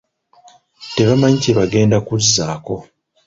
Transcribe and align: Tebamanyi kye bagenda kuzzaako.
Tebamanyi 0.95 1.37
kye 1.43 1.53
bagenda 1.59 1.97
kuzzaako. 2.07 2.73